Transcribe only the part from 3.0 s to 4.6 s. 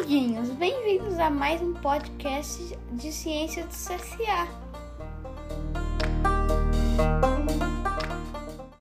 ciência do CSA.